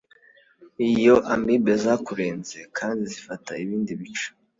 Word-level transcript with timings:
Iyo 0.89 1.15
Amibe 1.33 1.73
zakurenze 1.83 2.59
kandi 2.77 3.01
zifata 3.13 3.51
ibindi 3.63 3.91
bice 4.01 4.29